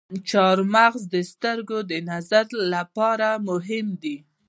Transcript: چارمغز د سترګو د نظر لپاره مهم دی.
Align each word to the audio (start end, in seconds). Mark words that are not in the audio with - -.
چارمغز 0.29 1.03
د 1.13 1.15
سترګو 1.31 1.77
د 1.91 1.93
نظر 2.09 2.45
لپاره 2.73 3.29
مهم 3.49 3.87
دی. 4.03 4.17